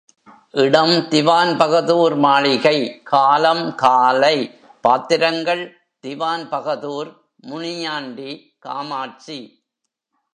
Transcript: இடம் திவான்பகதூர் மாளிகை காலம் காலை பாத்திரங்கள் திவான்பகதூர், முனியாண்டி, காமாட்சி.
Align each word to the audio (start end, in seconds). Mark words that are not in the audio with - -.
இடம் 0.61 0.93
திவான்பகதூர் 1.09 2.15
மாளிகை 2.15 3.01
காலம் 3.03 3.75
காலை 3.75 4.35
பாத்திரங்கள் 4.81 5.63
திவான்பகதூர், 6.03 7.11
முனியாண்டி, 7.41 8.31
காமாட்சி. 8.59 9.39